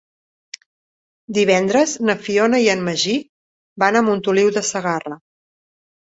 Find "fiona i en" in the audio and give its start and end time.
2.27-2.81